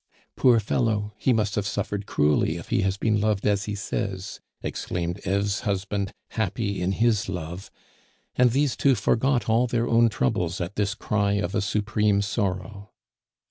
[0.35, 4.39] "Poor fellow, he must have suffered cruelly if he has been loved as he says!"
[4.63, 7.69] exclaimed Eve's husband, happy in his love;
[8.35, 12.89] and these two forgot all their own troubles at this cry of a supreme sorrow.